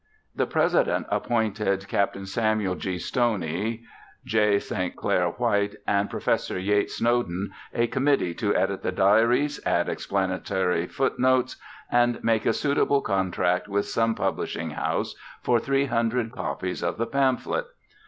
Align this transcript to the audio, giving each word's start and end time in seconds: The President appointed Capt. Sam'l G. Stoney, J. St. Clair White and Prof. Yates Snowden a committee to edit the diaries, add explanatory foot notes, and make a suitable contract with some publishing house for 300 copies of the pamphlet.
The 0.35 0.47
President 0.47 1.05
appointed 1.11 1.87
Capt. 1.87 2.15
Sam'l 2.27 2.73
G. 2.75 2.97
Stoney, 2.97 3.83
J. 4.25 4.57
St. 4.57 4.95
Clair 4.95 5.27
White 5.33 5.75
and 5.85 6.09
Prof. 6.09 6.49
Yates 6.49 6.95
Snowden 6.95 7.51
a 7.71 7.85
committee 7.85 8.33
to 8.33 8.55
edit 8.55 8.81
the 8.81 8.91
diaries, 8.91 9.59
add 9.63 9.87
explanatory 9.87 10.87
foot 10.87 11.19
notes, 11.19 11.57
and 11.91 12.23
make 12.23 12.47
a 12.47 12.53
suitable 12.53 13.01
contract 13.01 13.67
with 13.67 13.85
some 13.85 14.15
publishing 14.15 14.71
house 14.71 15.13
for 15.43 15.59
300 15.59 16.31
copies 16.31 16.81
of 16.81 16.97
the 16.97 17.05
pamphlet. 17.05 17.67